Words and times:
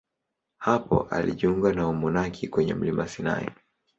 Hapo 0.57 1.01
alijiunga 1.11 1.73
na 1.73 1.87
umonaki 1.87 2.47
kwenye 2.47 2.73
mlima 2.73 3.07
Sinai. 3.07 3.49